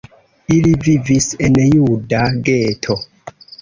[0.55, 3.03] Ili vivis en juda geto.